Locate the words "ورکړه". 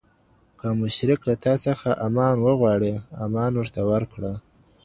3.91-4.33